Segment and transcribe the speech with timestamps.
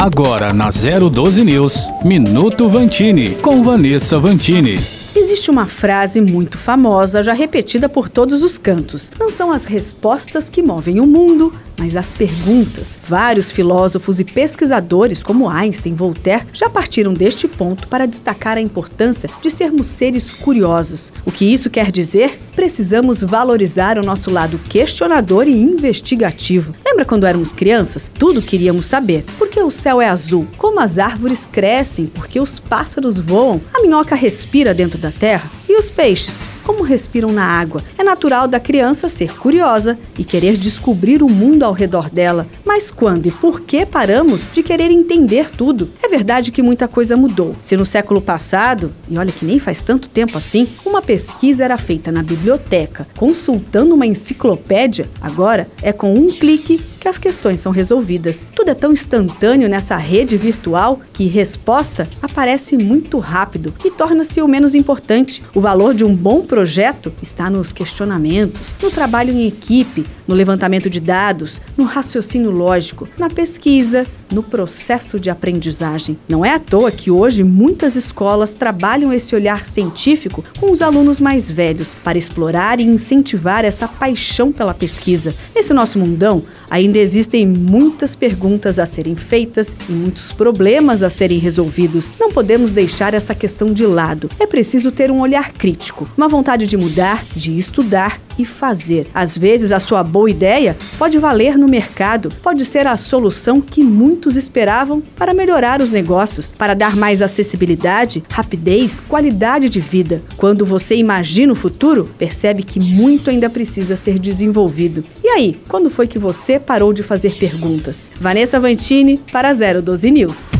[0.00, 4.80] Agora na 012 News, Minuto Vantini, com Vanessa Vantini.
[5.14, 9.12] Existe uma frase muito famosa, já repetida por todos os cantos.
[9.20, 12.98] Não são as respostas que movem o mundo, mas as perguntas.
[13.02, 18.60] Vários filósofos e pesquisadores, como Einstein e Voltaire, já partiram deste ponto para destacar a
[18.60, 21.12] importância de sermos seres curiosos.
[21.24, 22.38] O que isso quer dizer?
[22.54, 26.74] Precisamos valorizar o nosso lado questionador e investigativo.
[26.84, 28.10] Lembra quando éramos crianças?
[28.18, 29.24] Tudo queríamos saber.
[29.38, 30.46] Por que o céu é azul?
[30.58, 32.06] Como as árvores crescem?
[32.06, 33.60] Por que os pássaros voam?
[33.72, 35.50] A minhoca respira dentro da terra?
[35.66, 36.44] E os peixes?
[36.70, 37.82] Como respiram na água?
[37.98, 42.46] É natural da criança ser curiosa e querer descobrir o mundo ao redor dela.
[42.64, 45.90] Mas quando e por que paramos de querer entender tudo?
[46.00, 47.56] É verdade que muita coisa mudou.
[47.60, 51.76] Se no século passado, e olha que nem faz tanto tempo assim, uma pesquisa era
[51.76, 57.72] feita na biblioteca, consultando uma enciclopédia, agora é com um clique que as questões são
[57.72, 58.46] resolvidas.
[58.54, 64.46] Tudo é tão instantâneo nessa rede virtual que resposta aparece muito rápido e torna-se o
[64.46, 65.42] menos importante.
[65.54, 70.90] O valor de um bom projeto está nos questionamentos, no trabalho em equipe, no levantamento
[70.90, 76.16] de dados, no raciocínio lógico, na pesquisa, no processo de aprendizagem.
[76.28, 81.20] Não é à toa que hoje muitas escolas trabalham esse olhar científico com os alunos
[81.20, 85.34] mais velhos para explorar e incentivar essa paixão pela pesquisa.
[85.54, 91.38] Nesse nosso mundão, ainda existem muitas perguntas a serem feitas e muitos problemas a serem
[91.38, 92.12] resolvidos.
[92.18, 94.30] Não podemos deixar essa questão de lado.
[94.38, 99.06] É preciso ter um olhar crítico, uma vontade de mudar, de estudar e fazer.
[99.14, 103.82] Às vezes, a sua boa ideia pode valer no mercado, pode ser a solução que
[103.82, 110.22] muitos esperavam para melhorar os negócios, para dar mais acessibilidade, rapidez, qualidade de vida.
[110.36, 115.04] Quando você imagina o futuro, percebe que muito ainda precisa ser desenvolvido.
[115.22, 118.10] E aí, quando foi que você parou de fazer perguntas?
[118.20, 120.50] Vanessa Vantini para 012 News.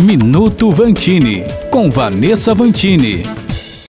[0.00, 3.41] Minuto Vantini, com Vanessa Vantini.